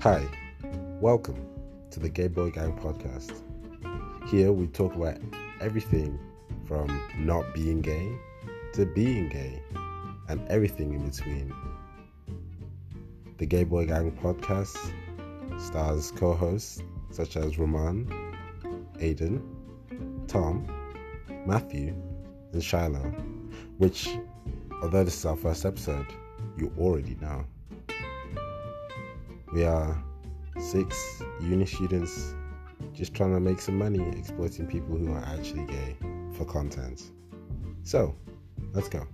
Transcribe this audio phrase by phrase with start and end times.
[0.00, 0.24] Hi,
[1.00, 1.44] welcome
[1.90, 3.42] to the Gay Boy Gang podcast.
[4.30, 5.16] Here we talk about
[5.60, 6.20] everything
[6.68, 6.86] from
[7.18, 8.08] not being gay
[8.74, 9.60] to being gay
[10.28, 11.52] and everything in between.
[13.38, 14.76] The Gay Boy Gang podcast
[15.60, 16.80] stars co hosts
[17.10, 18.06] such as Roman,
[19.00, 19.42] Aiden,
[20.28, 20.64] Tom,
[21.44, 21.92] Matthew,
[22.52, 23.12] and Shiloh,
[23.78, 24.16] which,
[24.80, 26.06] although this is our first episode,
[26.56, 27.44] you already know.
[29.52, 30.02] We are
[30.58, 32.34] six uni students
[32.94, 35.96] just trying to make some money exploiting people who are actually gay
[36.36, 37.10] for content.
[37.82, 38.14] So,
[38.72, 39.06] let's go.